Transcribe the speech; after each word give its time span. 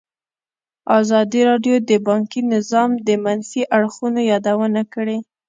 ازادي 0.99 1.41
راډیو 1.49 1.75
د 1.89 1.91
بانکي 2.07 2.41
نظام 2.53 2.89
د 3.07 3.09
منفي 3.25 3.61
اړخونو 3.77 4.19
یادونه 4.31 4.81
کړې. 4.93 5.17